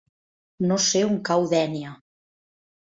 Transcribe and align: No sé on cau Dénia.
No 0.71 0.77
sé 0.85 1.03
on 1.11 1.21
cau 1.29 1.47
Dénia. 1.53 1.95